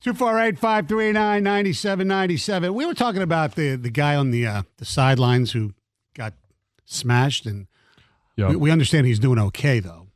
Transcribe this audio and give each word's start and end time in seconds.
248 0.00 0.58
539 0.58 1.42
9797. 1.42 2.72
We 2.74 2.86
were 2.86 2.94
talking 2.94 3.22
about 3.22 3.54
the, 3.56 3.74
the 3.76 3.90
guy 3.90 4.14
on 4.14 4.30
the 4.30 4.46
uh, 4.46 4.62
the 4.76 4.84
sidelines 4.84 5.52
who 5.52 5.72
got 6.14 6.34
smashed, 6.84 7.46
and 7.46 7.66
Yeah. 8.36 8.50
we, 8.50 8.56
we 8.56 8.70
understand 8.70 9.06
he's 9.06 9.18
doing 9.18 9.38
okay, 9.38 9.80
though. 9.80 10.06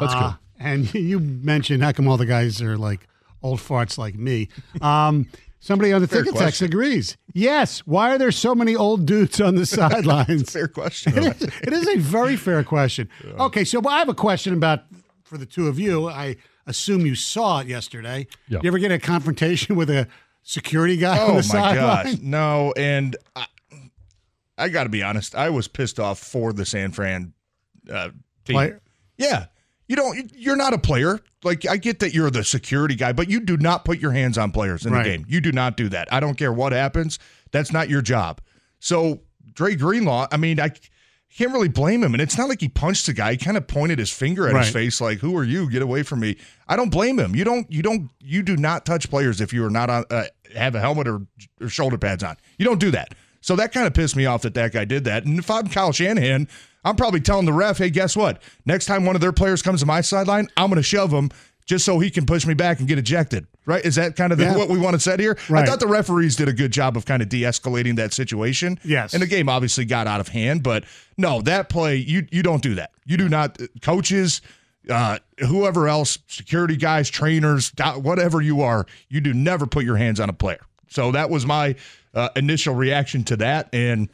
That's 0.00 0.14
Uh, 0.14 0.34
And 0.58 0.92
you 0.94 1.18
mentioned 1.20 1.82
how 1.82 1.92
come 1.92 2.08
all 2.08 2.16
the 2.16 2.26
guys 2.26 2.62
are 2.62 2.78
like 2.78 3.06
old 3.42 3.60
farts 3.60 3.98
like 3.98 4.14
me. 4.14 4.48
Um, 4.80 5.28
somebody 5.60 5.92
on 5.92 6.00
the 6.00 6.08
Fair 6.14 6.24
ticket 6.24 6.38
text 6.38 6.62
agrees. 6.62 7.18
Yes. 7.34 7.80
Why 7.80 8.12
are 8.14 8.18
there 8.18 8.32
so 8.32 8.54
many 8.54 8.74
old 8.74 9.04
dudes 9.04 9.38
on 9.40 9.54
the 9.56 9.66
sidelines? 9.78 10.50
Fair 10.50 10.66
question. 10.68 11.12
It 11.18 11.36
is, 11.36 11.42
it 11.42 11.72
is 11.74 11.88
a 11.88 11.98
very 11.98 12.36
fair 12.36 12.64
question. 12.64 13.10
Okay, 13.38 13.64
so 13.64 13.86
I 13.86 13.98
have 13.98 14.08
a 14.08 14.14
question 14.14 14.54
about 14.54 14.84
for 15.24 15.36
the 15.36 15.44
two 15.46 15.68
of 15.68 15.78
you. 15.78 16.08
I 16.08 16.36
assume 16.66 17.06
you 17.06 17.14
saw 17.14 17.60
it 17.60 17.68
yesterday. 17.68 18.26
You 18.48 18.60
ever 18.64 18.78
get 18.78 18.92
a 18.92 18.98
confrontation 18.98 19.76
with 19.76 19.90
a 19.90 20.08
security 20.42 20.96
guy 20.96 21.18
on 21.18 21.30
Oh 21.30 21.34
my 21.34 21.40
sideline? 21.40 22.04
gosh, 22.04 22.16
no! 22.22 22.72
And 22.76 23.16
I, 23.34 23.46
I 24.58 24.68
got 24.68 24.84
to 24.84 24.88
be 24.90 25.02
honest, 25.02 25.34
I 25.34 25.50
was 25.50 25.68
pissed 25.68 26.00
off 26.00 26.18
for 26.18 26.52
the 26.52 26.64
San 26.64 26.92
Fran 26.92 27.32
uh, 27.90 28.10
team. 28.44 28.54
Player? 28.54 28.80
Yeah, 29.18 29.46
you 29.88 29.96
don't. 29.96 30.30
You're 30.34 30.56
not 30.56 30.72
a 30.72 30.78
player. 30.78 31.20
Like 31.44 31.66
I 31.68 31.76
get 31.76 32.00
that 32.00 32.12
you're 32.14 32.30
the 32.30 32.42
security 32.44 32.94
guy, 32.94 33.12
but 33.12 33.28
you 33.30 33.40
do 33.40 33.56
not 33.56 33.84
put 33.84 33.98
your 33.98 34.12
hands 34.12 34.36
on 34.38 34.50
players 34.52 34.84
in 34.86 34.92
Right. 34.92 35.04
the 35.04 35.10
game. 35.10 35.26
You 35.28 35.40
do 35.40 35.52
not 35.52 35.76
do 35.76 35.88
that. 35.90 36.12
I 36.12 36.20
don't 36.20 36.34
care 36.36 36.52
what 36.52 36.72
happens. 36.72 37.18
That's 37.52 37.72
not 37.72 37.88
your 37.88 38.02
job. 38.02 38.40
So 38.80 39.20
Dre 39.52 39.74
Greenlaw, 39.76 40.26
I 40.32 40.36
mean, 40.38 40.58
I 40.60 40.70
can't 41.36 41.52
really 41.52 41.68
blame 41.68 42.02
him. 42.02 42.14
And 42.14 42.20
it's 42.20 42.38
not 42.38 42.48
like 42.48 42.60
he 42.60 42.68
punched 42.68 43.06
the 43.06 43.12
guy. 43.12 43.32
He 43.32 43.36
kind 43.38 43.56
of 43.56 43.66
pointed 43.66 43.98
his 43.98 44.10
finger 44.12 44.48
at 44.48 44.54
Right. 44.54 44.64
his 44.64 44.72
face, 44.72 45.00
like, 45.00 45.18
"Who 45.18 45.36
are 45.36 45.44
you? 45.44 45.70
Get 45.70 45.82
away 45.82 46.02
from 46.02 46.20
me!" 46.20 46.36
I 46.68 46.76
don't 46.76 46.90
blame 46.90 47.18
him. 47.18 47.34
You 47.36 47.44
don't. 47.44 47.70
You 47.70 47.82
don't. 47.82 48.10
You 48.20 48.42
do 48.42 48.56
not 48.56 48.86
touch 48.86 49.10
players 49.10 49.40
if 49.40 49.52
you 49.52 49.64
are 49.64 49.70
not 49.70 49.90
on 49.90 50.04
uh, 50.10 50.24
have 50.54 50.74
a 50.74 50.80
helmet 50.80 51.06
or, 51.08 51.22
or 51.60 51.68
shoulder 51.68 51.98
pads 51.98 52.22
on. 52.24 52.36
You 52.58 52.64
don't 52.64 52.80
do 52.80 52.90
that. 52.92 53.14
So 53.40 53.54
that 53.56 53.72
kind 53.72 53.86
of 53.86 53.94
pissed 53.94 54.16
me 54.16 54.26
off 54.26 54.42
that 54.42 54.54
that 54.54 54.72
guy 54.72 54.84
did 54.84 55.04
that. 55.04 55.24
And 55.24 55.38
if 55.38 55.50
I'm 55.50 55.68
Kyle 55.68 55.92
Shanahan, 55.92 56.48
I'm 56.84 56.96
probably 56.96 57.20
telling 57.20 57.46
the 57.46 57.52
ref, 57.52 57.78
"Hey, 57.78 57.90
guess 57.90 58.16
what? 58.16 58.42
Next 58.64 58.86
time 58.86 59.04
one 59.04 59.14
of 59.14 59.20
their 59.20 59.32
players 59.32 59.62
comes 59.62 59.80
to 59.80 59.86
my 59.86 60.00
sideline, 60.00 60.48
I'm 60.56 60.68
going 60.70 60.76
to 60.76 60.82
shove 60.82 61.12
him." 61.12 61.30
Just 61.66 61.84
so 61.84 61.98
he 61.98 62.10
can 62.10 62.26
push 62.26 62.46
me 62.46 62.54
back 62.54 62.78
and 62.78 62.86
get 62.86 62.96
ejected, 62.96 63.44
right? 63.66 63.84
Is 63.84 63.96
that 63.96 64.14
kind 64.14 64.30
of 64.32 64.38
the, 64.38 64.44
Yeah. 64.44 64.56
what 64.56 64.68
we 64.68 64.78
want 64.78 64.94
to 64.94 65.00
set 65.00 65.18
here? 65.18 65.36
Right. 65.48 65.64
I 65.64 65.66
thought 65.66 65.80
the 65.80 65.88
referees 65.88 66.36
did 66.36 66.46
a 66.48 66.52
good 66.52 66.70
job 66.70 66.96
of 66.96 67.04
kind 67.06 67.20
of 67.22 67.28
de-escalating 67.28 67.96
that 67.96 68.12
situation. 68.12 68.78
Yes. 68.84 69.14
and 69.14 69.20
the 69.22 69.26
game 69.26 69.48
obviously 69.48 69.84
got 69.84 70.06
out 70.06 70.20
of 70.20 70.28
hand, 70.28 70.62
but 70.62 70.84
no, 71.18 71.42
that 71.42 71.68
play 71.68 71.96
you 71.96 72.26
you 72.30 72.42
don't 72.44 72.62
do 72.62 72.76
that. 72.76 72.92
You 73.04 73.16
do 73.16 73.28
not 73.28 73.58
coaches, 73.82 74.42
uh, 74.88 75.18
whoever 75.40 75.88
else, 75.88 76.18
security 76.28 76.76
guys, 76.76 77.10
trainers, 77.10 77.72
whatever 77.96 78.40
you 78.40 78.60
are, 78.62 78.86
you 79.08 79.20
do 79.20 79.34
never 79.34 79.66
put 79.66 79.84
your 79.84 79.96
hands 79.96 80.20
on 80.20 80.28
a 80.30 80.32
player. 80.32 80.60
So 80.88 81.10
that 81.10 81.30
was 81.30 81.44
my 81.44 81.74
uh, 82.14 82.28
initial 82.36 82.76
reaction 82.76 83.24
to 83.24 83.36
that, 83.38 83.68
and 83.72 84.08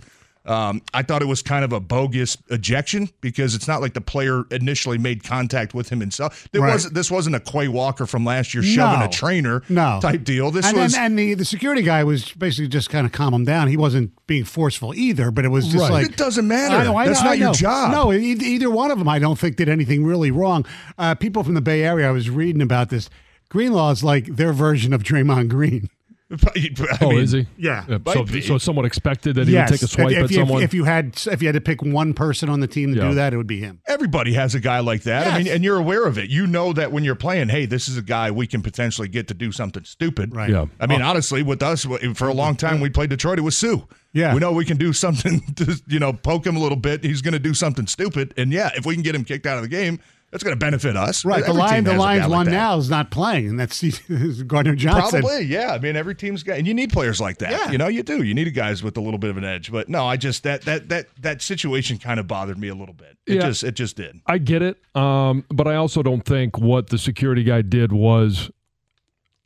um, 0.44 0.82
I 0.92 1.02
thought 1.02 1.22
it 1.22 1.26
was 1.28 1.40
kind 1.42 1.64
of 1.64 1.72
a 1.72 1.78
bogus 1.80 2.36
ejection 2.50 3.08
because 3.20 3.54
it's 3.54 3.68
not 3.68 3.80
like 3.80 3.94
the 3.94 4.00
player 4.00 4.44
initially 4.50 4.98
made 4.98 5.22
contact 5.22 5.72
with 5.74 5.88
him 5.90 6.00
himself. 6.00 6.48
It 6.52 6.58
Right. 6.60 6.72
wasn't. 6.72 6.94
This 6.94 7.10
wasn't 7.10 7.36
a 7.36 7.40
Quay 7.40 7.68
Walker 7.68 8.06
from 8.06 8.24
last 8.24 8.52
year 8.54 8.62
shoving 8.62 9.00
No. 9.00 9.06
a 9.06 9.08
trainer 9.08 9.62
No. 9.68 9.98
type 10.02 10.24
deal. 10.24 10.50
This 10.50 10.66
and, 10.66 10.76
was 10.76 10.94
and, 10.94 11.04
and 11.04 11.18
the, 11.18 11.34
the 11.34 11.44
security 11.44 11.82
guy 11.82 12.02
was 12.04 12.32
basically 12.32 12.68
just 12.68 12.90
kind 12.90 13.06
of 13.06 13.12
calm 13.12 13.32
him 13.34 13.44
down. 13.44 13.68
He 13.68 13.76
wasn't 13.76 14.10
being 14.26 14.44
forceful 14.44 14.94
either, 14.94 15.30
but 15.30 15.44
it 15.44 15.48
was 15.48 15.66
just 15.68 15.78
Right. 15.82 15.92
like 15.92 16.06
It 16.06 16.16
doesn't 16.16 16.46
matter. 16.48 16.74
I 16.76 16.84
know, 16.84 16.96
I 16.96 17.06
That's 17.06 17.20
know, 17.22 17.28
not 17.28 17.38
your 17.38 17.52
job. 17.54 17.92
No, 17.92 18.12
either 18.12 18.70
one 18.70 18.90
of 18.90 18.98
them, 18.98 19.08
I 19.08 19.18
don't 19.18 19.38
think 19.38 19.56
did 19.56 19.68
anything 19.68 20.04
really 20.04 20.30
wrong. 20.30 20.64
Uh, 20.98 21.14
people 21.14 21.44
from 21.44 21.54
the 21.54 21.60
Bay 21.60 21.82
Area, 21.84 22.08
I 22.08 22.10
was 22.12 22.28
reading 22.30 22.62
about 22.62 22.88
this. 22.90 23.08
Greenlaw 23.48 23.90
is 23.90 24.02
like 24.02 24.26
their 24.36 24.52
version 24.52 24.92
of 24.92 25.02
Draymond 25.02 25.48
Green. 25.48 25.88
I 26.32 26.98
Oh, 27.00 27.10
mean, 27.10 27.18
is 27.20 27.32
he? 27.32 27.46
Yeah. 27.58 27.84
so, 27.86 27.98
Might 28.04 28.32
be. 28.32 28.40
so 28.40 28.58
someone 28.58 28.84
expected 28.84 29.36
that 29.36 29.48
he 29.48 29.54
would 29.54 29.66
take 29.68 29.82
a 29.82 29.86
swipe 29.86 30.12
if, 30.12 30.24
at 30.24 30.30
you- 30.30 30.36
someone. 30.36 30.62
If 30.62 30.72
you 30.72 30.84
had 30.84 31.18
if 31.30 31.42
you 31.42 31.48
had 31.48 31.54
to 31.54 31.60
pick 31.60 31.82
one 31.82 32.14
person 32.14 32.48
on 32.48 32.60
the 32.60 32.66
team 32.66 32.94
to 32.94 33.00
Yeah. 33.00 33.08
do 33.10 33.14
that, 33.16 33.34
it 33.34 33.36
would 33.36 33.46
be 33.46 33.58
him. 33.60 33.80
Everybody 33.86 34.32
has 34.34 34.54
a 34.54 34.60
guy 34.60 34.80
like 34.80 35.02
that. 35.02 35.26
I 35.26 35.38
mean, 35.38 35.48
and 35.48 35.62
you're 35.62 35.76
aware 35.78 36.06
of 36.06 36.18
it. 36.18 36.30
You 36.30 36.46
know 36.46 36.72
that 36.72 36.90
when 36.92 37.04
you're 37.04 37.14
playing, 37.14 37.48
hey, 37.50 37.66
this 37.66 37.88
is 37.88 37.96
a 37.96 38.02
guy 38.02 38.30
we 38.30 38.46
can 38.46 38.62
potentially 38.62 39.08
get 39.08 39.28
to 39.28 39.34
do 39.34 39.52
something 39.52 39.84
stupid. 39.84 40.34
Right. 40.34 40.50
yeah. 40.50 40.66
I 40.80 40.86
mean, 40.86 41.02
oh. 41.02 41.06
honestly, 41.08 41.42
with 41.42 41.62
us, 41.62 41.86
for 42.14 42.28
a 42.28 42.34
long 42.34 42.56
time, 42.56 42.80
we 42.80 42.88
played 42.90 43.10
Detroit. 43.10 43.38
It 43.38 43.42
was 43.42 43.56
Suh. 43.56 43.78
Yeah. 44.14 44.34
We 44.34 44.40
know 44.40 44.52
we 44.52 44.64
can 44.64 44.76
do 44.76 44.92
something 44.92 45.40
to, 45.56 45.80
you 45.86 45.98
know, 45.98 46.12
poke 46.12 46.46
him 46.46 46.56
a 46.56 46.60
little 46.60 46.76
bit. 46.76 47.02
He's 47.04 47.22
going 47.22 47.32
to 47.32 47.38
do 47.38 47.54
something 47.54 47.86
stupid. 47.86 48.34
And 48.36 48.52
yeah, 48.52 48.70
if 48.76 48.84
we 48.86 48.94
can 48.94 49.02
get 49.02 49.14
him 49.14 49.24
kicked 49.24 49.46
out 49.46 49.56
of 49.56 49.62
the 49.62 49.68
game, 49.68 50.00
that's 50.32 50.42
going 50.42 50.54
to 50.56 50.58
benefit 50.58 50.96
us. 50.96 51.24
Right. 51.24 51.44
The 51.44 51.52
line 51.52 51.84
the 51.84 51.90
has 51.92 51.98
a 51.98 52.02
Lions 52.02 52.22
like 52.22 52.30
one 52.30 52.46
that. 52.46 52.52
now 52.52 52.76
is 52.78 52.90
not 52.90 53.10
playing, 53.12 53.48
and 53.50 53.60
that's 53.60 53.80
Gardner 54.46 54.74
Johnson. 54.74 55.20
Probably, 55.20 55.44
yeah. 55.44 55.72
I 55.74 55.78
mean, 55.78 55.94
every 55.94 56.14
team's 56.16 56.42
got, 56.42 56.58
and 56.58 56.66
you 56.66 56.72
need 56.74 56.90
players 56.92 57.20
like 57.20 57.38
that. 57.38 57.50
Yeah. 57.52 57.70
You 57.70 57.78
know, 57.78 57.86
you 57.88 58.02
do. 58.02 58.22
You 58.22 58.32
need 58.34 58.52
guys 58.54 58.82
with 58.82 58.96
a 58.96 59.00
little 59.00 59.18
bit 59.18 59.30
of 59.30 59.36
an 59.36 59.44
edge. 59.44 59.70
But 59.70 59.88
no, 59.88 60.04
I 60.06 60.16
just 60.16 60.42
that 60.42 60.62
that 60.62 60.88
that 60.88 61.06
that 61.20 61.42
situation 61.42 61.98
kind 61.98 62.18
of 62.18 62.26
bothered 62.26 62.58
me 62.58 62.68
a 62.68 62.74
little 62.74 62.94
bit. 62.94 63.16
It 63.26 63.34
Yeah. 63.36 63.42
just 63.48 63.62
it 63.62 63.72
just 63.76 63.94
did. 63.96 64.20
I 64.26 64.38
get 64.38 64.62
it, 64.62 64.78
um, 64.96 65.44
but 65.50 65.68
I 65.68 65.76
also 65.76 66.02
don't 66.02 66.24
think 66.24 66.58
what 66.58 66.88
the 66.88 66.98
security 66.98 67.44
guy 67.44 67.62
did 67.62 67.92
was 67.92 68.50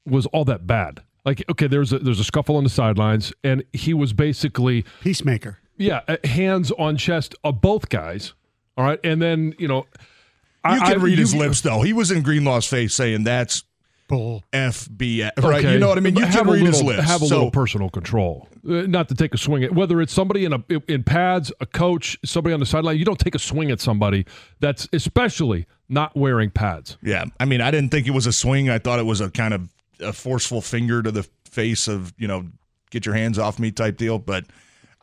was 0.06 0.26
all 0.26 0.44
that 0.44 0.66
bad. 0.66 1.02
Like, 1.24 1.44
okay, 1.50 1.66
there's 1.66 1.92
a 1.92 1.98
there's 1.98 2.20
a 2.20 2.24
scuffle 2.24 2.56
on 2.56 2.62
the 2.64 2.70
sidelines, 2.70 3.32
and 3.42 3.64
he 3.72 3.92
was 3.92 4.12
basically 4.12 4.84
Peacemaker. 5.00 5.58
yeah, 5.76 6.02
uh, 6.06 6.16
hands 6.22 6.70
on 6.78 6.96
chest 6.96 7.34
of 7.42 7.60
both 7.60 7.88
guys. 7.88 8.34
All 8.78 8.84
right, 8.84 9.00
and 9.02 9.20
then 9.20 9.52
you 9.58 9.66
know, 9.66 9.86
You 10.74 10.80
can 10.80 11.00
read 11.00 11.18
his 11.18 11.34
lips 11.34 11.60
though. 11.60 11.82
He 11.82 11.92
was 11.92 12.10
in 12.10 12.22
Greenlaw's 12.22 12.66
face 12.66 12.94
saying 12.94 13.24
that's 13.24 13.62
Bull. 14.08 14.44
FBS. 14.52 15.32
Right. 15.42 15.64
Okay, 15.64 15.72
You 15.72 15.78
know 15.80 15.88
what 15.88 15.98
I 15.98 16.00
mean? 16.00 16.14
You 16.16 16.24
have 16.26 16.34
can 16.34 16.48
a 16.48 16.52
read 16.52 16.64
his 16.66 16.80
lips. 16.82 17.02
Have 17.02 17.22
a 17.22 17.26
So- 17.26 17.34
little 17.36 17.50
personal 17.50 17.90
control, 17.90 18.48
uh, 18.68 18.82
not 18.86 19.08
to 19.08 19.14
take 19.16 19.34
a 19.34 19.38
swing 19.38 19.64
at 19.64 19.74
whether 19.74 20.00
it's 20.00 20.12
somebody 20.12 20.44
in 20.44 20.52
a 20.52 20.62
in 20.86 21.02
pads, 21.02 21.50
a 21.60 21.66
coach, 21.66 22.16
somebody 22.24 22.54
on 22.54 22.60
the 22.60 22.66
sideline. 22.66 22.98
You 22.98 23.04
don't 23.04 23.18
take 23.18 23.34
a 23.34 23.38
swing 23.40 23.70
at 23.72 23.80
somebody 23.80 24.24
that's 24.60 24.88
especially 24.92 25.66
not 25.88 26.16
wearing 26.16 26.50
pads. 26.50 26.96
Yeah, 27.02 27.24
I 27.40 27.46
mean, 27.46 27.60
I 27.60 27.70
didn't 27.72 27.90
think 27.90 28.06
it 28.06 28.12
was 28.12 28.26
a 28.26 28.32
swing. 28.32 28.70
I 28.70 28.78
thought 28.78 28.98
it 29.00 29.06
was 29.06 29.20
a 29.20 29.28
kind 29.30 29.52
of 29.54 29.68
a 29.98 30.12
forceful 30.12 30.60
finger 30.60 31.02
to 31.02 31.10
the 31.10 31.26
face 31.50 31.88
of 31.88 32.12
you 32.16 32.28
know, 32.28 32.46
get 32.90 33.06
your 33.06 33.14
hands 33.16 33.38
off 33.40 33.58
me 33.58 33.72
type 33.72 33.96
deal. 33.96 34.18
But 34.20 34.44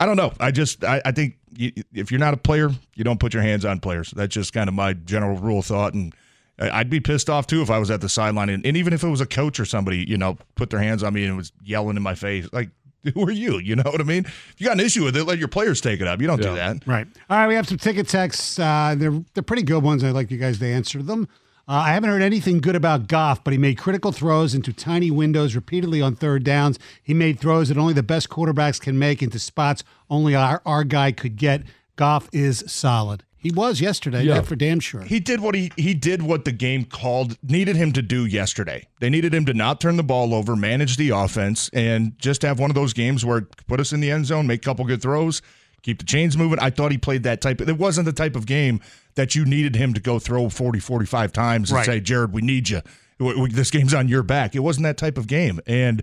I 0.04 0.06
don't 0.06 0.18
know. 0.18 0.34
I 0.38 0.50
just 0.50 0.84
I, 0.84 1.00
I 1.02 1.12
think 1.12 1.38
you, 1.56 1.72
if 1.94 2.10
you're 2.10 2.20
not 2.20 2.34
a 2.34 2.36
player, 2.36 2.68
you 2.94 3.04
don't 3.04 3.18
put 3.18 3.32
your 3.32 3.42
hands 3.42 3.64
on 3.64 3.80
players. 3.80 4.10
That's 4.10 4.34
just 4.34 4.52
kind 4.52 4.68
of 4.68 4.74
my 4.74 4.92
general 4.92 5.38
rule 5.38 5.60
of 5.60 5.64
thought. 5.64 5.94
And 5.94 6.14
I'd 6.58 6.90
be 6.90 7.00
pissed 7.00 7.30
off 7.30 7.46
too 7.46 7.62
if 7.62 7.70
I 7.70 7.78
was 7.78 7.90
at 7.90 8.02
the 8.02 8.10
sideline 8.10 8.50
and, 8.50 8.66
and 8.66 8.76
even 8.76 8.92
if 8.92 9.02
it 9.02 9.08
was 9.08 9.22
a 9.22 9.26
coach 9.26 9.58
or 9.58 9.64
somebody, 9.64 10.04
you 10.06 10.18
know, 10.18 10.36
put 10.56 10.68
their 10.68 10.80
hands 10.80 11.02
on 11.02 11.14
me 11.14 11.24
and 11.24 11.38
was 11.38 11.52
yelling 11.64 11.96
in 11.96 12.02
my 12.02 12.14
face 12.14 12.46
like. 12.52 12.68
Who 13.14 13.22
are 13.26 13.30
you? 13.30 13.58
You 13.58 13.76
know 13.76 13.82
what 13.84 14.00
I 14.00 14.04
mean? 14.04 14.24
If 14.24 14.54
you 14.56 14.66
got 14.66 14.78
an 14.78 14.80
issue 14.80 15.04
with 15.04 15.14
it, 15.14 15.24
let 15.24 15.36
your 15.36 15.48
players 15.48 15.82
take 15.82 16.00
it 16.00 16.06
up. 16.06 16.22
You 16.22 16.26
don't 16.26 16.40
do 16.40 16.54
that. 16.54 16.86
Right. 16.86 17.06
All 17.28 17.36
right. 17.36 17.46
We 17.46 17.54
have 17.54 17.68
some 17.68 17.76
ticket 17.76 18.08
texts. 18.08 18.58
Uh, 18.58 18.94
they're 18.96 19.22
they're 19.34 19.42
pretty 19.42 19.62
good 19.62 19.82
ones. 19.82 20.02
I'd 20.02 20.14
like 20.14 20.30
you 20.30 20.38
guys 20.38 20.58
to 20.60 20.66
answer 20.66 21.02
them. 21.02 21.28
Uh, 21.66 21.72
I 21.72 21.92
haven't 21.94 22.10
heard 22.10 22.20
anything 22.20 22.60
good 22.60 22.76
about 22.76 23.08
Goff, 23.08 23.42
but 23.42 23.52
he 23.52 23.58
made 23.58 23.78
critical 23.78 24.12
throws 24.12 24.54
into 24.54 24.72
tiny 24.72 25.10
windows 25.10 25.54
repeatedly 25.54 26.02
on 26.02 26.14
third 26.14 26.44
downs. 26.44 26.78
He 27.02 27.14
made 27.14 27.40
throws 27.40 27.68
that 27.68 27.78
only 27.78 27.94
the 27.94 28.02
best 28.02 28.28
quarterbacks 28.28 28.78
can 28.78 28.98
make 28.98 29.22
into 29.22 29.38
spots 29.38 29.82
only 30.10 30.34
our, 30.34 30.60
our 30.66 30.84
guy 30.84 31.12
could 31.12 31.36
get. 31.36 31.62
Goff 31.96 32.28
is 32.32 32.64
solid. 32.66 33.24
He 33.38 33.50
was 33.50 33.80
yesterday. 33.80 34.22
Yeah. 34.24 34.40
For 34.40 34.56
damn 34.56 34.80
sure. 34.80 35.02
He 35.02 35.20
did 35.20 35.40
what 35.40 35.54
he 35.54 35.70
he 35.76 35.92
did 35.92 36.22
what 36.22 36.46
the 36.46 36.52
game 36.52 36.86
called 36.86 37.36
needed 37.42 37.76
him 37.76 37.92
to 37.92 38.00
do 38.00 38.24
yesterday. 38.24 38.88
They 39.00 39.10
needed 39.10 39.34
him 39.34 39.44
to 39.44 39.52
not 39.52 39.82
turn 39.82 39.98
the 39.98 40.02
ball 40.02 40.32
over, 40.32 40.56
manage 40.56 40.96
the 40.96 41.10
offense, 41.10 41.68
and 41.74 42.18
just 42.18 42.40
have 42.40 42.58
one 42.58 42.70
of 42.70 42.74
those 42.74 42.94
games 42.94 43.22
where 43.22 43.42
put 43.66 43.80
us 43.80 43.92
in 43.92 44.00
the 44.00 44.10
end 44.10 44.24
zone, 44.24 44.46
make 44.46 44.62
a 44.62 44.64
couple 44.64 44.86
good 44.86 45.02
throws, 45.02 45.42
keep 45.84 45.98
the 46.00 46.04
chains 46.04 46.36
moving. 46.36 46.58
I 46.58 46.70
thought 46.70 46.90
he 46.90 46.98
played 46.98 47.22
that 47.22 47.40
type. 47.40 47.60
It 47.60 47.78
wasn't 47.78 48.06
the 48.06 48.12
type 48.12 48.34
of 48.34 48.46
game 48.46 48.80
that 49.14 49.36
you 49.36 49.44
needed 49.44 49.76
him 49.76 49.94
to 49.94 50.00
go 50.00 50.18
throw 50.18 50.48
40, 50.48 50.80
45 50.80 51.32
times 51.32 51.70
and 51.70 51.76
Right. 51.76 51.86
say, 51.86 52.00
Jared, 52.00 52.32
we 52.32 52.42
need 52.42 52.68
you. 52.68 52.80
W- 53.20 53.36
w- 53.36 53.54
This 53.54 53.70
game's 53.70 53.94
on 53.94 54.08
your 54.08 54.24
back. 54.24 54.56
It 54.56 54.60
wasn't 54.60 54.82
that 54.84 54.96
type 54.96 55.16
of 55.16 55.28
game. 55.28 55.60
And 55.68 56.02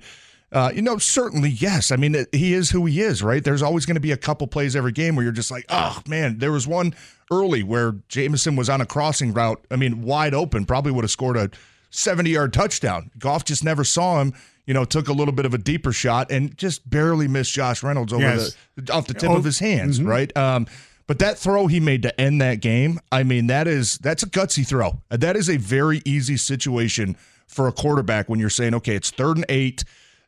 uh, 0.53 0.69
you 0.75 0.81
know, 0.81 0.97
certainly, 0.97 1.49
yes. 1.49 1.91
I 1.91 1.95
mean, 1.95 2.25
he 2.33 2.53
is 2.53 2.71
who 2.71 2.85
he 2.85 2.99
is, 3.01 3.23
right? 3.23 3.41
There's 3.41 3.61
always 3.61 3.85
going 3.85 3.95
to 3.95 4.01
be 4.01 4.11
a 4.11 4.17
couple 4.17 4.47
plays 4.47 4.75
every 4.75 4.91
game 4.91 5.15
where 5.15 5.23
you're 5.23 5.31
just 5.31 5.49
like, 5.49 5.63
oh, 5.69 6.01
man, 6.05 6.39
there 6.39 6.51
was 6.51 6.67
one 6.67 6.93
early 7.31 7.63
where 7.63 7.93
Jameson 8.09 8.57
was 8.57 8.69
on 8.69 8.81
a 8.81 8.85
crossing 8.85 9.33
route. 9.33 9.63
I 9.71 9.77
mean, 9.77 10.01
wide 10.01 10.33
open, 10.33 10.65
probably 10.65 10.91
would 10.91 11.05
have 11.05 11.11
scored 11.11 11.37
a 11.37 11.49
70 11.89 12.31
yard 12.31 12.51
touchdown. 12.51 13.11
Goff 13.17 13.45
just 13.45 13.63
never 13.63 13.85
saw 13.85 14.19
him. 14.19 14.33
You 14.65 14.73
know, 14.73 14.85
took 14.85 15.07
a 15.07 15.13
little 15.13 15.33
bit 15.33 15.45
of 15.45 15.53
a 15.53 15.57
deeper 15.57 15.91
shot 15.91 16.31
and 16.31 16.55
just 16.57 16.87
barely 16.89 17.27
missed 17.27 17.51
Josh 17.53 17.81
Reynolds 17.83 18.13
over 18.13 18.21
Yes. 18.21 18.55
the 18.75 18.93
off 18.93 19.07
the 19.07 19.13
tip 19.13 19.29
Oh, 19.29 19.35
of 19.37 19.43
his 19.43 19.59
hands, 19.59 20.01
right? 20.01 20.35
Um, 20.37 20.67
but 21.07 21.19
that 21.19 21.37
throw 21.37 21.67
he 21.67 21.79
made 21.79 22.03
to 22.03 22.21
end 22.21 22.41
that 22.41 22.61
game, 22.61 22.99
I 23.11 23.23
mean, 23.23 23.47
that 23.47 23.67
is 23.67 23.97
that's 23.97 24.23
a 24.23 24.27
gutsy 24.29 24.65
throw. 24.65 25.01
That 25.09 25.35
is 25.35 25.49
a 25.49 25.57
very 25.57 26.01
easy 26.05 26.37
situation 26.37 27.17
for 27.47 27.67
a 27.67 27.71
quarterback 27.73 28.29
when 28.29 28.39
you're 28.39 28.49
saying, 28.49 28.75
okay, 28.75 28.95
it's 28.95 29.09
third 29.11 29.35
and 29.37 29.45
eight. 29.49 29.83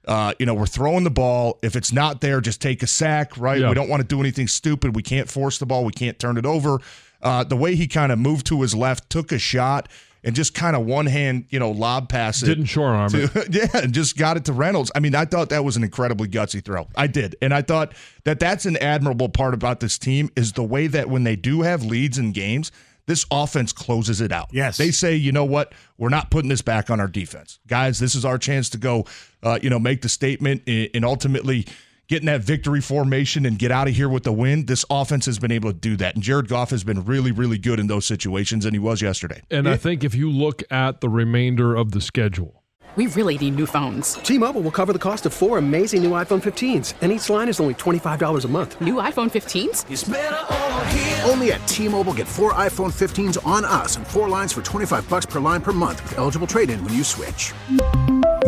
Uh, 0.06 0.34
you 0.38 0.46
know, 0.46 0.54
we're 0.54 0.66
throwing 0.66 1.06
the 1.06 1.12
ball. 1.12 1.58
If 1.62 1.78
it's 1.78 1.94
not 1.94 2.20
there, 2.20 2.42
just 2.42 2.60
take 2.62 2.84
a 2.84 2.88
sack, 2.88 3.38
right? 3.38 3.62
Yeah. 3.62 3.70
We 3.70 3.76
don't 3.76 3.88
want 3.88 4.02
to 4.02 4.08
do 4.08 4.20
anything 4.20 4.50
stupid. 4.50 4.94
We 4.96 5.04
can't 5.04 5.30
force 5.30 5.58
the 5.60 5.66
ball. 5.66 5.86
We 5.86 5.94
can't 5.94 6.20
turn 6.20 6.38
it 6.38 6.46
over. 6.46 6.80
Uh, 7.22 7.46
the 7.46 7.56
way 7.56 7.76
he 7.76 7.88
kind 7.88 8.12
of 8.12 8.20
moved 8.20 8.46
to 8.48 8.62
his 8.62 8.76
left, 8.76 9.10
took 9.10 9.32
a 9.32 9.40
shot, 9.40 9.88
and 10.24 10.36
just 10.36 10.54
kind 10.54 10.76
of 10.76 10.86
one 10.86 11.06
hand, 11.06 11.46
you 11.50 11.60
know, 11.60 11.72
lob 11.72 12.10
pass 12.10 12.42
it. 12.42 12.46
Didn't 12.46 12.66
shore 12.66 12.90
arm 12.90 13.12
it. 13.14 13.32
yeah, 13.54 13.82
and 13.82 13.94
just 13.94 14.18
got 14.18 14.38
it 14.38 14.46
to 14.46 14.54
Reynolds. 14.54 14.92
I 14.96 15.00
mean, 15.00 15.16
I 15.16 15.26
thought 15.26 15.50
that 15.50 15.64
was 15.64 15.76
an 15.78 15.84
incredibly 15.84 16.28
gutsy 16.28 16.64
throw. 16.64 16.88
I 16.96 17.08
did, 17.08 17.36
and 17.42 17.54
I 17.54 17.62
thought 17.62 17.94
that 18.24 18.40
that's 18.40 18.66
an 18.66 18.78
admirable 18.78 19.30
part 19.30 19.54
about 19.54 19.80
this 19.80 19.98
team 19.98 20.30
is 20.36 20.54
the 20.54 20.64
way 20.64 20.88
that 20.88 21.10
when 21.10 21.24
they 21.24 21.36
do 21.36 21.62
have 21.62 21.84
leads 21.84 22.18
in 22.18 22.32
games, 22.32 22.72
this 23.06 23.26
offense 23.32 23.74
closes 23.74 24.22
it 24.22 24.32
out. 24.32 24.48
Yes. 24.52 24.78
they 24.78 24.92
say, 24.92 25.16
you 25.16 25.32
know 25.32 25.46
what, 25.46 25.74
we're 25.98 26.10
not 26.10 26.32
putting 26.32 26.50
this 26.50 26.62
back 26.62 26.90
on 26.90 27.00
our 27.00 27.08
defense, 27.08 27.60
guys. 27.68 28.00
This 28.00 28.16
is 28.16 28.24
our 28.24 28.38
chance 28.38 28.70
to 28.70 28.78
go, 28.78 29.06
uh, 29.42 29.60
you 29.62 29.70
know, 29.70 29.80
make 29.80 30.02
the 30.02 30.10
statement 30.10 30.64
and 30.68 30.90
and 30.94 31.06
ultimately. 31.06 31.66
Get 32.14 32.22
in 32.22 32.28
that 32.28 32.42
victory 32.42 32.80
formation 32.80 33.44
and 33.48 33.58
get 33.58 33.72
out 33.72 33.88
of 33.88 33.96
here 33.96 34.08
with 34.08 34.22
the 34.22 34.32
win. 34.32 34.68
This 34.68 34.86
offense 34.88 35.26
has 35.26 35.40
been 35.40 35.52
able 35.52 35.72
to 35.72 35.76
do 35.76 35.96
that. 35.96 36.14
And 36.14 36.24
Jared 36.24 36.48
Goff 36.48 36.70
has 36.70 36.84
been 36.84 37.04
really, 37.06 37.32
really 37.32 37.58
good 37.58 37.80
in 37.80 37.88
those 37.88 38.06
situations, 38.06 38.66
and 38.66 38.76
he 38.76 38.78
was 38.78 39.02
yesterday. 39.02 39.42
And 39.50 39.68
I 39.68 39.78
think 39.78 40.04
if 40.04 40.14
you 40.14 40.30
look 40.30 40.62
at 40.70 41.02
the 41.02 41.10
remainder 41.10 41.76
of 41.76 41.90
the 41.90 42.00
schedule, 42.00 42.62
We 42.96 43.08
really 43.08 43.36
need 43.40 43.56
new 43.56 43.66
phones. 43.66 44.14
T-Mobile 44.14 44.62
will 44.62 44.70
cover 44.70 44.94
the 44.94 45.00
cost 45.00 45.26
of 45.26 45.34
four 45.34 45.58
amazing 45.58 46.04
new 46.04 46.12
iPhone 46.12 46.40
15s, 46.40 46.94
and 47.02 47.12
each 47.12 47.28
line 47.32 47.50
is 47.50 47.60
only 47.60 47.74
$25 47.74 48.46
a 48.46 48.48
month. 48.48 48.80
New 48.80 48.96
iPhone 49.02 49.32
15s? 49.32 51.28
Only 51.28 51.52
at 51.52 51.68
T-Mobile, 51.68 52.14
get 52.14 52.28
four 52.28 52.54
iPhone 52.54 52.92
15s 52.94 53.44
on 53.44 53.66
us 53.66 53.98
and 53.98 54.06
four 54.06 54.30
lines 54.30 54.54
for 54.54 54.62
25 54.62 55.10
bucks 55.10 55.26
per 55.26 55.40
line 55.40 55.62
per 55.62 55.72
month 55.72 56.04
with 56.04 56.20
eligible 56.20 56.46
trade-in 56.46 56.84
when 56.86 56.94
you 56.94 57.04
switch. 57.04 57.54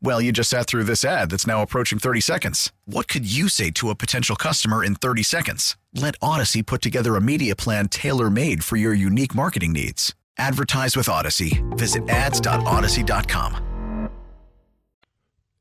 Well, 0.00 0.20
you 0.20 0.30
just 0.32 0.50
sat 0.50 0.66
through 0.66 0.84
this 0.84 1.04
ad 1.04 1.30
that's 1.30 1.46
now 1.46 1.62
approaching 1.62 1.98
30 1.98 2.20
seconds. 2.20 2.72
What 2.84 3.08
could 3.08 3.30
you 3.30 3.48
say 3.48 3.70
to 3.72 3.90
a 3.90 3.94
potential 3.94 4.36
customer 4.36 4.84
in 4.84 4.94
30 4.94 5.22
seconds? 5.24 5.76
Let 5.92 6.14
Odyssey 6.22 6.62
put 6.62 6.82
together 6.82 7.16
a 7.16 7.20
media 7.20 7.56
plan 7.56 7.88
tailor 7.88 8.30
made 8.30 8.62
for 8.62 8.76
your 8.76 8.94
unique 8.94 9.34
marketing 9.34 9.72
needs. 9.72 10.14
Advertise 10.38 10.96
with 10.96 11.08
Odyssey. 11.08 11.64
Visit 11.70 12.08
ads.odyssey.com. 12.08 13.64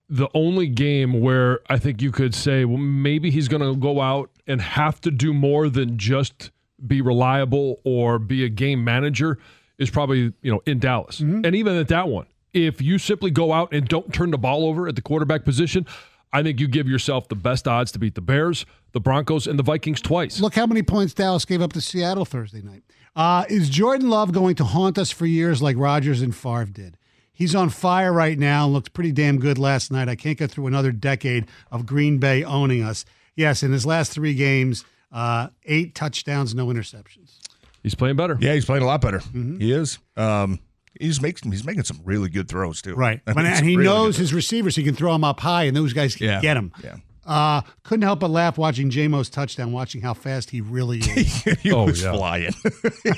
the 0.09 0.29
only 0.33 0.67
game 0.67 1.19
where 1.19 1.59
I 1.69 1.77
think 1.77 2.01
you 2.01 2.11
could 2.11 2.33
say, 2.33 2.63
well, 2.63 2.77
maybe 2.77 3.29
he's 3.29 3.47
going 3.47 3.61
to 3.61 3.75
go 3.75 3.99
out 3.99 4.29
and 4.47 4.61
have 4.61 5.01
to 5.01 5.11
do 5.11 5.33
more 5.33 5.67
than 5.67 5.97
just 5.97 6.51
be 6.85 7.01
reliable 7.01 7.81
or 7.83 8.19
be 8.19 8.45
a 8.45 8.49
game 8.49 8.83
manager 8.83 9.37
is 9.77 9.89
probably, 9.89 10.33
you 10.41 10.51
know, 10.51 10.61
in 10.65 10.79
Dallas. 10.79 11.19
Mm-hmm. 11.19 11.41
And 11.43 11.55
even 11.55 11.75
at 11.75 11.89
that 11.89 12.07
one, 12.07 12.25
if 12.65 12.81
you 12.81 12.97
simply 12.97 13.31
go 13.31 13.53
out 13.53 13.73
and 13.73 13.87
don't 13.87 14.13
turn 14.13 14.31
the 14.31 14.37
ball 14.37 14.65
over 14.65 14.87
at 14.87 14.95
the 14.95 15.01
quarterback 15.01 15.45
position, 15.45 15.85
I 16.33 16.43
think 16.43 16.59
you 16.59 16.67
give 16.67 16.87
yourself 16.87 17.29
the 17.29 17.35
best 17.35 17.67
odds 17.67 17.91
to 17.93 17.99
beat 17.99 18.15
the 18.15 18.21
Bears, 18.21 18.65
the 18.91 18.99
Broncos, 18.99 19.47
and 19.47 19.57
the 19.57 19.63
Vikings 19.63 20.01
twice. 20.01 20.39
Look 20.39 20.55
how 20.55 20.65
many 20.65 20.83
points 20.83 21.13
Dallas 21.13 21.45
gave 21.45 21.61
up 21.61 21.73
to 21.73 21.81
Seattle 21.81 22.25
Thursday 22.25 22.61
night. 22.61 22.83
Uh, 23.15 23.45
is 23.49 23.69
Jordan 23.69 24.09
Love 24.09 24.31
going 24.31 24.55
to 24.55 24.63
haunt 24.63 24.97
us 24.97 25.09
for 25.09 25.25
years 25.25 25.61
like 25.61 25.75
Rodgers 25.77 26.21
and 26.21 26.35
Favre 26.35 26.65
did? 26.65 26.97
He's 27.33 27.53
on 27.55 27.69
fire 27.69 28.11
right 28.11 28.37
now 28.37 28.65
and 28.65 28.73
looked 28.73 28.93
pretty 28.93 29.11
damn 29.11 29.39
good 29.39 29.57
last 29.57 29.91
night. 29.91 30.09
I 30.09 30.15
can't 30.15 30.37
get 30.37 30.51
through 30.51 30.67
another 30.67 30.91
decade 30.91 31.45
of 31.71 31.85
Green 31.85 32.17
Bay 32.17 32.43
owning 32.43 32.83
us. 32.83 33.05
Yes, 33.35 33.61
in 33.61 33.71
his 33.71 33.85
last 33.85 34.11
three 34.11 34.33
games, 34.33 34.83
uh, 35.11 35.49
eight 35.65 35.93
touchdowns, 35.93 36.55
no 36.55 36.67
interceptions. 36.67 37.37
He's 37.83 37.95
playing 37.95 38.15
better. 38.15 38.37
Yeah, 38.39 38.53
he's 38.53 38.65
playing 38.65 38.83
a 38.83 38.87
lot 38.87 39.01
better. 39.01 39.19
Mm-hmm. 39.19 39.59
He 39.59 39.71
is. 39.71 39.99
Um, 40.15 40.59
he's 40.99 41.21
making 41.21 41.51
he's 41.51 41.65
making 41.65 41.83
some 41.83 41.99
really 42.03 42.29
good 42.29 42.47
throws 42.47 42.81
too. 42.81 42.95
Right. 42.95 43.21
I 43.27 43.33
mean, 43.33 43.45
and 43.45 43.65
he 43.65 43.75
really 43.77 43.85
knows 43.89 44.17
his 44.17 44.33
receivers. 44.33 44.75
He 44.75 44.83
can 44.83 44.95
throw 44.95 45.11
them 45.13 45.23
up 45.23 45.39
high, 45.39 45.63
and 45.63 45.75
those 45.75 45.93
guys 45.93 46.15
can 46.15 46.27
Yeah. 46.27 46.41
get 46.41 46.57
him. 46.57 46.71
Yeah. 46.83 46.95
Uh, 47.25 47.61
couldn't 47.83 48.03
help 48.03 48.21
but 48.21 48.29
laugh 48.29 48.57
watching 48.57 48.89
JMO's 48.89 49.29
touchdown, 49.29 49.73
watching 49.73 49.99
how 50.01 50.13
fast 50.13 50.49
he 50.49 50.61
really 50.61 50.99
is. 50.99 51.33
he 51.61 51.73
Oh, 51.73 51.83
was 51.85 52.01
yeah. 52.01 52.13
flying. 52.13 52.53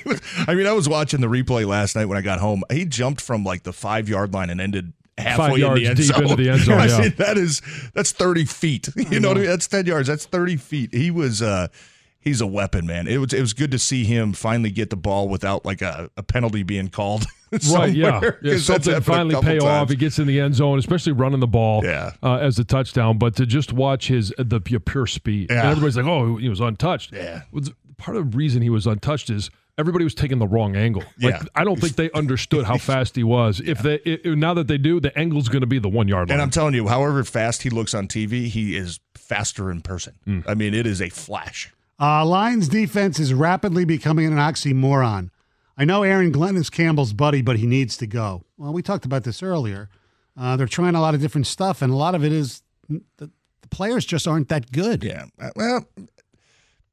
Was- 0.05 0.21
I 0.47 0.55
mean, 0.55 0.65
I 0.65 0.71
was 0.73 0.89
watching 0.89 1.21
the 1.21 1.27
replay 1.27 1.63
last 1.67 1.95
night 1.95 2.05
when 2.05 2.17
I 2.17 2.21
got 2.21 2.39
home. 2.39 2.63
He 2.71 2.85
jumped 2.85 3.21
from 3.21 3.43
like 3.43 3.61
the 3.63 3.71
five 3.73 4.09
yard 4.09 4.33
line 4.33 4.49
and 4.49 4.59
ended 4.59 4.93
halfway 5.15 5.55
in 5.55 5.59
yards 5.59 5.81
the 5.81 5.87
end 5.87 5.97
deep 5.97 6.05
zone. 6.07 6.23
into 6.23 6.35
the 6.37 6.49
end 6.49 6.61
zone, 6.61 6.79
I 6.79 6.85
yeah. 6.87 7.01
mean, 7.01 7.13
that 7.19 7.37
is 7.37 7.61
that's 7.93 8.11
thirty 8.11 8.45
feet. 8.45 8.89
You 8.95 9.19
know 9.19 9.27
what 9.27 9.37
I 9.37 9.41
mean? 9.41 9.49
That's 9.49 9.67
ten 9.67 9.85
yards. 9.85 10.07
That's 10.07 10.25
thirty 10.25 10.55
feet. 10.57 10.91
He 10.93 11.11
was. 11.11 11.43
uh 11.43 11.67
He's 12.21 12.41
a 12.41 12.47
weapon, 12.47 12.85
man. 12.85 13.07
It 13.07 13.17
was 13.17 13.33
it 13.33 13.39
was 13.41 13.53
good 13.53 13.71
to 13.71 13.79
see 13.79 14.03
him 14.03 14.33
finally 14.33 14.71
get 14.71 14.89
the 14.89 14.97
ball 14.97 15.29
without 15.29 15.65
like 15.65 15.81
a, 15.81 16.09
a 16.17 16.23
penalty 16.23 16.63
being 16.63 16.89
called. 16.89 17.25
Right, 17.71 17.91
yeah. 17.95 18.21
yeah 18.43 18.57
something 18.59 19.01
finally 19.01 19.33
pay 19.41 19.57
off. 19.57 19.89
He 19.89 19.95
gets 19.95 20.19
in 20.19 20.27
the 20.27 20.39
end 20.39 20.53
zone, 20.53 20.77
especially 20.77 21.13
running 21.13 21.39
the 21.39 21.47
ball 21.47 21.83
Yeah. 21.83 22.11
uh, 22.21 22.35
as 22.35 22.59
a 22.59 22.63
touchdown. 22.63 23.17
But 23.17 23.35
to 23.37 23.47
just 23.47 23.73
watch 23.73 24.07
his 24.07 24.31
the 24.37 24.61
pure 24.61 25.07
speed, 25.07 25.49
and 25.49 25.57
everybody's 25.59 25.97
like, 25.97 26.05
"Oh, 26.05 26.37
he 26.37 26.47
was 26.47 26.59
untouched." 26.59 27.11
Yeah. 27.11 27.41
Part 27.97 28.17
of 28.17 28.31
the 28.31 28.37
reason 28.37 28.61
he 28.61 28.69
was 28.69 28.85
untouched 28.85 29.31
is 29.31 29.49
everybody 29.79 30.03
was 30.03 30.13
taking 30.13 30.37
the 30.37 30.45
wrong 30.45 30.75
angle. 30.75 31.01
Like 31.19 31.33
Yeah. 31.41 31.43
I 31.55 31.63
don't 31.63 31.81
think 31.81 31.95
they 31.95 32.11
understood 32.11 32.65
how 32.65 32.77
fast 32.91 33.15
he 33.15 33.23
was. 33.23 33.59
If 33.65 33.79
they 33.79 33.99
i 34.23 34.35
now 34.35 34.53
that 34.53 34.67
they 34.67 34.77
do, 34.77 34.99
the 34.99 35.17
angle's 35.17 35.49
going 35.49 35.61
to 35.61 35.67
be 35.67 35.79
the 35.79 35.89
one 35.89 36.07
yard 36.07 36.29
line. 36.29 36.35
And 36.35 36.41
I'm 36.43 36.51
telling 36.51 36.75
you, 36.75 36.87
however 36.87 37.23
fast 37.23 37.63
he 37.63 37.71
looks 37.71 37.95
on 37.95 38.07
TV, 38.07 38.45
he 38.47 38.75
is 38.75 38.99
faster 39.15 39.71
in 39.71 39.81
person. 39.81 40.13
Hmm. 40.25 40.41
I 40.47 40.53
mean, 40.53 40.75
it 40.75 40.85
is 40.85 41.01
a 41.01 41.09
flash. 41.09 41.73
Uh, 41.99 42.25
Lions 42.25 42.67
defense 42.69 43.19
is 43.19 43.33
rapidly 43.33 43.83
becoming 43.85 44.25
an 44.27 44.33
oxymoron. 44.37 45.29
I 45.77 45.85
know 45.85 46.03
Aaron 46.03 46.31
Glenn 46.31 46.55
is 46.57 46.69
Campbell's 46.69 47.13
buddy, 47.13 47.41
but 47.41 47.57
he 47.57 47.65
needs 47.65 47.97
to 47.97 48.07
go. 48.07 48.43
Well, 48.57 48.73
we 48.73 48.81
talked 48.81 49.05
about 49.05 49.23
this 49.23 49.41
earlier. 49.43 49.89
Uh, 50.37 50.55
they're 50.55 50.67
trying 50.67 50.95
a 50.95 51.01
lot 51.01 51.13
of 51.15 51.21
different 51.21 51.47
stuff, 51.47 51.81
and 51.81 51.91
a 51.91 51.95
lot 51.95 52.15
of 52.15 52.23
it 52.23 52.31
is 52.31 52.61
the, 52.87 53.01
the 53.17 53.67
players 53.69 54.05
just 54.05 54.27
aren't 54.27 54.49
that 54.49 54.71
good. 54.71 55.03
Yeah. 55.03 55.25
Uh, 55.39 55.49
Well, 55.55 55.85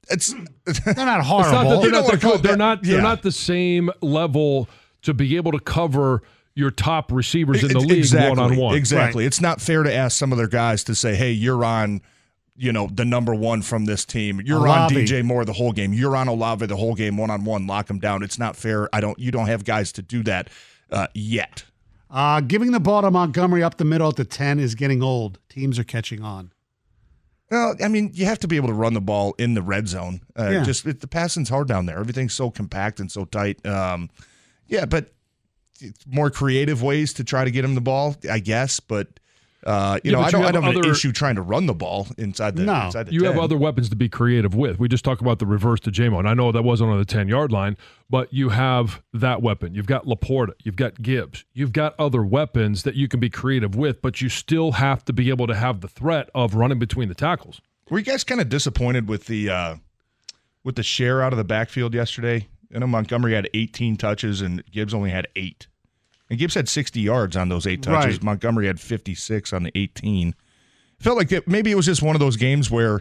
it's 0.08 0.32
They're 0.32 0.44
not 0.46 0.48
It's 0.66 0.96
not 0.96 0.96
that 0.96 1.24
horrible. 1.24 1.80
they're 1.82 1.90
don't 1.90 1.92
not 1.92 2.04
wanna 2.04 2.16
that 2.16 2.20
call 2.22 2.32
good. 2.32 2.42
They're 2.42 2.52
that- 2.52 2.58
not. 2.58 2.82
They're 2.82 2.96
yeah. 2.96 3.02
not 3.02 3.22
the 3.22 3.32
same 3.32 3.90
level 4.02 4.68
to 5.02 5.14
be 5.14 5.36
able 5.36 5.52
to 5.52 5.60
cover 5.60 6.22
your 6.54 6.70
top 6.70 7.12
receivers 7.12 7.62
in 7.62 7.68
the 7.72 7.80
league 7.80 8.12
one 8.14 8.38
on 8.38 8.56
one. 8.56 8.74
Exactly. 8.76 9.26
It's 9.26 9.40
not 9.40 9.60
fair 9.60 9.82
to 9.82 9.92
ask 9.92 10.16
some 10.18 10.32
of 10.32 10.38
their 10.38 10.48
guys 10.48 10.82
to 10.84 10.94
say, 10.94 11.14
"Hey, 11.14 11.32
you're 11.32 11.64
on." 11.64 12.00
You 12.58 12.72
know 12.72 12.88
the 12.92 13.04
number 13.04 13.34
one 13.34 13.62
from 13.62 13.84
this 13.84 14.04
team. 14.04 14.40
You're 14.44 14.66
on 14.66 14.90
DJ 14.90 15.22
Moore 15.24 15.44
the 15.44 15.52
whole 15.52 15.72
game. 15.72 15.92
You're 15.92 16.16
on 16.16 16.28
Olave 16.28 16.64
the 16.66 16.76
whole 16.76 16.94
game, 16.94 17.16
one 17.16 17.30
on 17.30 17.44
one. 17.44 17.66
Lock 17.66 17.90
him 17.90 17.98
down. 17.98 18.22
It's 18.22 18.38
not 18.38 18.56
fair. 18.56 18.88
I 18.94 19.00
don't. 19.00 19.18
You 19.18 19.30
don't 19.30 19.46
have 19.46 19.64
guys 19.64 19.92
to 19.92 20.02
do 20.02 20.22
that 20.24 20.48
uh, 20.90 21.08
yet. 21.14 21.64
Uh, 22.10 22.40
giving 22.40 22.70
the 22.72 22.80
ball 22.80 23.02
to 23.02 23.10
Montgomery 23.10 23.62
up 23.62 23.76
the 23.76 23.84
middle 23.84 24.08
at 24.08 24.16
the 24.16 24.24
10 24.24 24.60
is 24.60 24.74
getting 24.76 25.02
old. 25.02 25.38
Teams 25.48 25.78
are 25.78 25.84
catching 25.84 26.22
on. 26.22 26.52
Well, 27.50 27.74
I 27.82 27.88
mean, 27.88 28.10
you 28.14 28.24
have 28.26 28.38
to 28.40 28.48
be 28.48 28.56
able 28.56 28.68
to 28.68 28.74
run 28.74 28.94
the 28.94 29.00
ball 29.00 29.34
in 29.38 29.54
the 29.54 29.62
red 29.62 29.88
zone. 29.88 30.20
Uh, 30.38 30.50
Yeah. 30.50 30.62
Just 30.64 30.86
it, 30.86 31.00
the 31.00 31.08
passing's 31.08 31.48
hard 31.48 31.68
down 31.68 31.86
there. 31.86 31.98
Everything's 31.98 32.32
so 32.32 32.50
compact 32.50 33.00
and 33.00 33.10
so 33.10 33.24
tight. 33.24 33.64
Um, 33.66 34.08
yeah, 34.68 34.84
but 34.84 35.12
it's 35.80 36.06
more 36.06 36.30
creative 36.30 36.82
ways 36.82 37.12
to 37.14 37.24
try 37.24 37.44
to 37.44 37.50
get 37.50 37.64
him 37.64 37.74
the 37.74 37.80
ball, 37.80 38.16
I 38.30 38.38
guess. 38.38 38.80
But 38.80 39.20
uh, 39.66 39.98
you 40.04 40.12
Yeah, 40.12 40.16
know, 40.18 40.22
I 40.22 40.26
you 40.26 40.30
don't, 40.32 40.42
I 40.42 40.44
have 40.46 40.54
don't 40.54 40.62
have 40.62 40.76
an 40.76 40.90
issue 40.90 41.12
trying 41.12 41.34
to 41.34 41.42
run 41.42 41.66
the 41.66 41.74
ball 41.74 42.06
inside 42.16 42.56
the 42.56 42.62
No. 42.62 42.86
inside 42.86 43.08
the 43.08 43.12
You 43.12 43.24
have 43.24 43.36
other 43.36 43.56
weapons 43.56 43.88
to 43.90 43.96
be 43.96 44.08
creative 44.08 44.54
with. 44.54 44.78
We 44.78 44.88
just 44.88 45.04
talked 45.04 45.20
about 45.20 45.38
the 45.40 45.46
reverse 45.46 45.80
to 45.80 45.90
JMO, 45.90 46.18
and 46.20 46.28
I 46.28 46.34
know 46.34 46.52
that 46.52 46.62
wasn't 46.62 46.90
on 46.90 46.98
the 46.98 47.04
10 47.04 47.28
yard 47.28 47.50
line, 47.52 47.76
but 48.08 48.32
you 48.32 48.50
have 48.50 49.02
that 49.12 49.42
weapon. 49.42 49.74
You've 49.74 49.86
got 49.86 50.06
LaPorta, 50.06 50.52
you've 50.62 50.76
got 50.76 51.02
Gibbs, 51.02 51.44
you've 51.52 51.72
got 51.72 51.94
other 51.98 52.22
weapons 52.24 52.84
that 52.84 52.94
you 52.94 53.08
can 53.08 53.18
be 53.20 53.28
creative 53.28 53.74
with, 53.74 54.00
but 54.00 54.20
you 54.20 54.28
still 54.28 54.72
have 54.72 55.04
to 55.06 55.12
be 55.12 55.28
able 55.30 55.46
to 55.48 55.54
have 55.54 55.80
the 55.80 55.88
threat 55.88 56.30
of 56.34 56.54
running 56.54 56.78
between 56.78 57.08
the 57.08 57.14
tackles. 57.14 57.60
Were 57.90 57.98
you 57.98 58.04
guys 58.04 58.24
kind 58.24 58.40
of 58.40 58.48
disappointed 58.48 59.08
with 59.08 59.26
the 59.26 59.50
uh, 59.50 59.76
with 60.64 60.76
the 60.76 60.82
share 60.82 61.22
out 61.22 61.32
of 61.32 61.36
the 61.36 61.44
backfield 61.44 61.92
yesterday? 61.94 62.48
I 62.74 62.78
know 62.80 62.86
Montgomery 62.86 63.34
had 63.34 63.48
18 63.54 63.96
touches 63.96 64.40
and 64.40 64.64
Gibbs 64.70 64.92
only 64.92 65.10
had 65.10 65.28
eight. 65.36 65.68
And 66.28 66.38
Gibbs 66.38 66.54
had 66.54 66.68
60 66.68 67.00
yards 67.00 67.36
on 67.36 67.48
those 67.48 67.66
eight 67.66 67.82
touches. 67.82 68.16
Right. 68.16 68.22
Montgomery 68.22 68.66
had 68.66 68.80
56 68.80 69.52
on 69.52 69.62
the 69.62 69.72
18. 69.74 70.34
Felt 70.98 71.16
like 71.16 71.30
it, 71.30 71.46
maybe 71.46 71.70
it 71.70 71.74
was 71.74 71.86
just 71.86 72.02
one 72.02 72.16
of 72.16 72.20
those 72.20 72.36
games 72.36 72.70
where, 72.70 73.00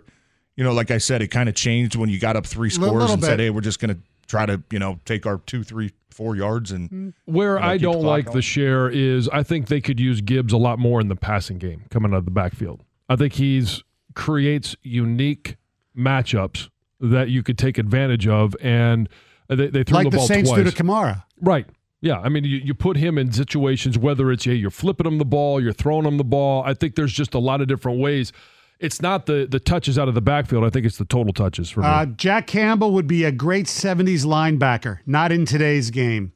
you 0.56 0.64
know, 0.64 0.74
like 0.74 0.92
I 0.92 0.98
said, 0.98 1.22
it 1.22 1.30
kind 1.30 1.50
of 1.50 1.56
changed 1.56 1.96
when 1.96 2.10
you 2.10 2.20
got 2.20 2.36
up 2.36 2.46
three 2.46 2.70
scores 2.70 2.92
little 2.92 3.14
and 3.14 3.24
said, 3.24 3.40
"Hey, 3.40 3.50
we're 3.50 3.62
just 3.62 3.80
going 3.80 3.96
to 3.96 4.02
try 4.28 4.46
to, 4.46 4.62
you 4.72 4.80
know, 4.80 5.00
take 5.06 5.26
our 5.26 5.38
two, 5.40 5.64
three, 5.64 5.92
four 6.10 6.36
yards 6.36 6.72
and 6.72 6.90
mm. 6.90 7.14
Where 7.26 7.56
You 7.56 7.62
know, 7.62 7.68
I 7.68 7.78
don't 7.78 7.94
clock 7.94 8.06
like 8.06 8.26
going. 8.26 8.38
the 8.38 8.42
share 8.42 8.90
is 8.90 9.30
I 9.30 9.44
think 9.44 9.68
they 9.68 9.82
could 9.82 10.00
use 10.00 10.22
Gibbs 10.22 10.54
a 10.54 10.58
lot 10.58 10.80
more 10.80 11.02
in 11.02 11.08
the 11.08 11.16
passing 11.16 11.58
game 11.58 11.84
coming 11.90 12.14
out 12.14 12.18
of 12.18 12.26
the 12.26 12.32
backfield. 12.32 12.82
I 13.10 13.16
think 13.16 13.34
he's 13.34 13.84
creates 14.14 14.76
unique 14.82 15.58
matchups 15.98 16.70
that 17.00 17.30
you 17.30 17.44
could 17.44 17.58
take 17.58 17.78
advantage 17.78 18.28
of, 18.28 18.56
and 18.62 19.10
they, 19.48 19.68
they 19.68 19.84
threw 19.84 19.98
like 19.98 20.06
the 20.06 20.12
the 20.12 20.18
ball 20.18 20.28
Saints 20.28 20.50
twice. 20.50 20.64
do 20.64 20.72
to 20.72 20.84
Kamara. 20.84 21.24
Right. 21.42 21.68
Yeah. 22.06 22.20
I 22.20 22.30
mean, 22.30 22.44
you, 22.44 22.58
you 22.58 22.76
put 22.76 22.98
him 22.98 23.18
in 23.18 23.32
situations, 23.32 23.98
whether 23.98 24.32
it's, 24.32 24.46
yeah, 24.46 24.54
you're 24.54 24.70
flipping 24.70 25.08
him 25.08 25.18
the 25.18 25.26
ball, 25.26 25.60
you're 25.60 25.74
throwing 25.74 26.06
him 26.06 26.18
the 26.18 26.24
ball. 26.24 26.62
I 26.64 26.76
think 26.76 26.94
there's 26.96 27.12
just 27.12 27.34
a 27.34 27.40
lot 27.40 27.62
of 27.62 27.68
different 27.68 28.00
ways. 28.00 28.32
It's 28.80 29.02
not 29.02 29.26
the, 29.26 29.48
the 29.50 29.60
touches 29.60 29.98
out 29.98 30.08
of 30.08 30.14
the 30.14 30.22
backfield. 30.22 30.64
I 30.64 30.70
think 30.70 30.86
it's 30.86 30.98
the 31.00 31.06
total 31.06 31.34
touches 31.34 31.72
for 31.72 31.80
me. 31.80 31.88
Uh, 31.88 32.06
Jack 32.06 32.46
Campbell 32.46 32.92
would 32.92 33.08
be 33.08 33.24
a 33.24 33.32
great 33.32 33.66
70s 33.66 34.24
linebacker, 34.24 35.00
not 35.08 35.32
in 35.32 35.46
today's 35.46 35.90
game. 35.90 36.34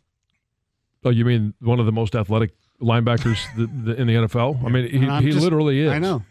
oh, 1.05 1.11
you 1.11 1.23
mean 1.23 1.53
one 1.59 1.79
of 1.79 1.85
the 1.85 1.91
most 1.91 2.15
athletic 2.15 2.51
linebackers 2.81 3.37
the, 3.55 3.67
the, 3.67 4.01
in 4.01 4.07
the 4.07 4.13
NFL? 4.13 4.65
I 4.65 4.69
mean, 4.69 4.89
he, 4.89 4.99
he 5.25 5.31
just- 5.31 5.43
literally 5.43 5.81
is. 5.81 5.91
I 5.91 5.99
know. 5.99 6.23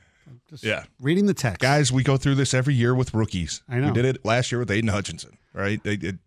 Just 0.48 0.64
yeah. 0.64 0.84
reading 0.98 1.26
the 1.26 1.34
text. 1.34 1.60
Guys, 1.60 1.92
we 1.92 2.02
go 2.02 2.16
through 2.16 2.36
this 2.36 2.54
every 2.54 2.72
year 2.74 2.94
with 2.94 3.12
rookies. 3.12 3.62
I 3.68 3.76
know. 3.78 3.88
We 3.88 3.92
did 3.92 4.06
it 4.06 4.24
last 4.24 4.50
year 4.50 4.58
with 4.58 4.70
Aiden 4.70 4.88
Hutchinson, 4.88 5.36
right? 5.52 5.82
They 5.84 5.96
did. 5.98 6.18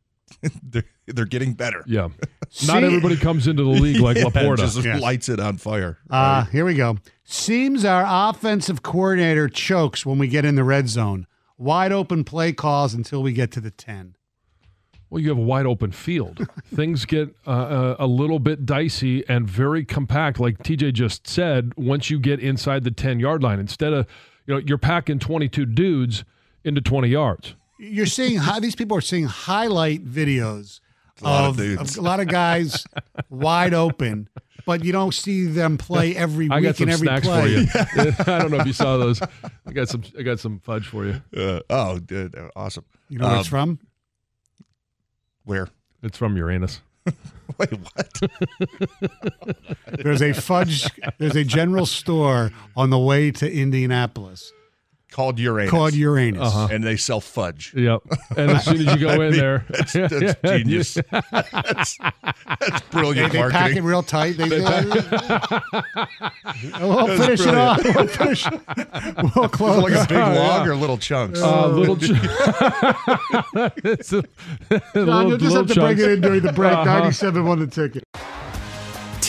They're, 0.63 0.83
they're 1.07 1.25
getting 1.25 1.53
better. 1.53 1.83
Yeah. 1.87 2.09
See- 2.49 2.67
Not 2.67 2.83
everybody 2.83 3.17
comes 3.17 3.47
into 3.47 3.63
the 3.63 3.69
league 3.69 3.99
like 4.01 4.17
Yeah, 4.17 4.23
LaPorta. 4.25 4.57
just 4.57 4.83
Yeah. 4.83 4.97
lights 4.97 5.29
it 5.29 5.39
on 5.39 5.57
fire. 5.57 5.97
Uh, 6.09 6.45
here 6.45 6.65
we 6.65 6.73
go. 6.75 6.97
Seems 7.23 7.85
our 7.85 8.05
offensive 8.29 8.81
coordinator 8.83 9.47
chokes 9.49 10.05
when 10.05 10.17
we 10.19 10.27
get 10.27 10.45
in 10.45 10.55
the 10.55 10.63
red 10.63 10.89
zone. 10.89 11.27
Wide 11.57 11.91
open 11.91 12.23
play 12.23 12.53
calls 12.53 12.93
until 12.93 13.21
we 13.23 13.33
get 13.33 13.51
to 13.51 13.61
the 13.61 13.71
10. 13.71 14.15
Well, 15.09 15.19
you 15.21 15.27
have 15.29 15.37
a 15.37 15.41
wide 15.41 15.65
open 15.65 15.91
field. 15.91 16.47
Things 16.73 17.03
get 17.03 17.35
uh, 17.45 17.49
uh, 17.49 17.95
a 17.99 18.07
little 18.07 18.39
bit 18.39 18.65
dicey 18.65 19.27
and 19.27 19.45
very 19.49 19.83
compact, 19.83 20.39
like 20.39 20.59
TJ 20.59 20.93
just 20.93 21.27
said. 21.27 21.73
Once 21.75 22.09
you 22.09 22.17
get 22.17 22.39
inside 22.39 22.85
the 22.85 22.91
ten 22.91 23.19
yard 23.19 23.43
line, 23.43 23.59
instead 23.59 23.91
of 23.91 24.07
you 24.47 24.53
know 24.53 24.61
you're 24.65 24.77
packing 24.77 25.19
twenty 25.19 25.49
two 25.49 25.65
dudes 25.65 26.23
into 26.63 26.79
twenty 26.79 27.09
yards. 27.09 27.55
You're 27.83 28.05
seeing 28.05 28.37
how 28.37 28.59
these 28.59 28.75
people 28.75 28.95
are 28.95 29.01
seeing 29.01 29.25
highlight 29.25 30.05
videos 30.05 30.81
A 31.21 31.23
lot 31.23 31.43
of 31.45 31.49
of, 31.51 31.57
dudes. 31.57 31.97
of 31.97 32.03
a 32.03 32.07
lot 32.07 32.19
of 32.19 32.27
guys 32.27 32.85
wide 33.31 33.73
open, 33.73 34.29
but 34.67 34.83
you 34.85 34.91
don't 34.91 35.13
see 35.15 35.45
them 35.47 35.79
play 35.79 36.15
every 36.15 36.47
I 36.51 36.61
got 36.61 36.67
week 36.69 36.75
some 36.77 36.83
and 36.89 36.91
every 36.93 37.07
snacks 37.07 37.25
play. 37.27 37.41
for 37.41 38.01
you. 38.03 38.13
I 38.35 38.39
don't 38.39 38.51
know 38.51 38.57
if 38.59 38.67
you 38.67 38.73
saw 38.73 38.97
those. 38.97 39.19
I 39.21 39.71
got 39.73 39.89
some. 39.89 40.03
I 40.17 40.21
got 40.21 40.39
some 40.39 40.59
fudge 40.59 40.85
for 40.85 41.05
you. 41.07 41.21
Uh, 41.35 41.61
oh, 41.71 41.97
dude, 41.97 42.35
awesome. 42.55 42.85
You 43.09 43.17
know 43.17 43.27
where 43.29 43.37
it's 43.37 43.47
Um, 43.47 43.49
from? 43.49 43.79
Where? 45.45 45.67
It's 46.03 46.17
from 46.19 46.37
Uranus. 46.37 46.81
Wait, 47.57 47.71
what? 47.71 48.21
There's 49.87 50.21
a 50.21 50.33
fudge. 50.33 50.87
There's 51.17 51.35
a 51.35 51.43
general 51.43 51.87
store 51.87 52.51
on 52.77 52.91
the 52.91 52.99
way 52.99 53.31
to 53.31 53.51
Indianapolis 53.51 54.53
Called 55.11 55.37
Uranus. 55.39 55.69
called 55.71 55.93
Uranus. 55.93 56.41
Uh-huh. 56.47 56.67
and 56.71 56.83
they 56.83 56.95
sell 56.97 57.19
fudge. 57.19 57.73
Yep. 57.75 58.01
And 58.37 58.51
as 58.51 58.63
soon 58.65 58.87
as 58.87 58.95
you 58.95 58.97
go 58.97 59.09
in 59.13 59.19
mean, 59.19 59.31
there, 59.39 59.65
that's, 59.69 59.93
that's 59.93 60.41
genius. 60.45 60.93
that's, 61.11 61.97
that's 61.97 61.97
They, 61.97 62.79
brilliant 62.91 63.33
they 63.33 63.49
pack 63.49 63.75
it 63.75 63.83
real 63.83 64.03
tight. 64.03 64.37
They, 64.37 64.47
we'll 64.47 64.61
That's 67.07 67.25
finish 67.25 67.41
it 67.45 67.55
off. 67.55 67.83
We'll 67.83 68.07
finish. 68.07 68.45
We'll 69.35 69.49
close. 69.49 69.83
like 69.83 69.93
a 69.93 70.07
big 70.07 70.17
Yeah. 70.17 70.33
log 70.33 70.67
or 70.67 70.75
little 70.75 70.97
chunks. 70.97 71.41
uh, 71.41 71.67
little. 71.67 71.97
Ch- 71.97 72.11
it's 73.83 74.13
a, 74.13 74.21
John, 74.23 74.81
little, 74.95 75.27
you'll 75.29 75.37
just 75.37 75.51
little 75.51 75.57
have 75.57 75.67
to 75.67 75.73
bring 75.75 75.97
chunks. 75.97 76.01
it 76.03 76.11
in 76.11 76.21
during 76.21 76.41
the 76.41 76.53
break. 76.53 76.71
Uh-huh. 76.73 76.85
97 76.99 77.45
won 77.45 77.59
the 77.59 77.67
ticket. 77.67 78.03